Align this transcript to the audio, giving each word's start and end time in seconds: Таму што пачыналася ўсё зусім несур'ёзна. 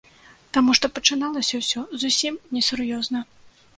Таму 0.55 0.73
што 0.79 0.89
пачыналася 0.95 1.61
ўсё 1.61 1.83
зусім 2.05 2.41
несур'ёзна. 2.59 3.19